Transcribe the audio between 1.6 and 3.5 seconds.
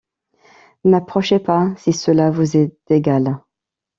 si cela vous est égal.